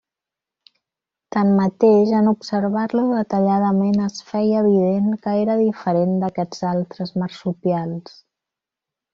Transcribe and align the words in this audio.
Tanmateix, 1.35 2.13
en 2.19 2.31
observar-lo 2.31 3.03
detalladament 3.11 4.01
es 4.07 4.17
feia 4.31 4.65
evident 4.65 5.13
que 5.27 5.37
era 5.45 5.59
diferent 5.63 6.19
d'aquests 6.25 6.67
altres 6.75 7.17
marsupials. 7.27 8.17